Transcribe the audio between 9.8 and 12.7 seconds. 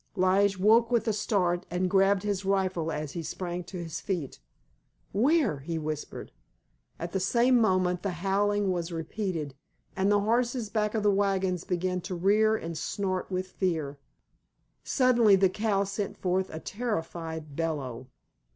and the horses back of the wagons began to rear